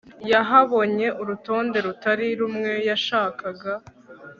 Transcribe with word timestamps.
yahabonye 0.31 1.07
urutonde 1.21 1.77
rutari 1.85 2.27
rumwe 2.39 2.71
yashakaga 2.89 3.73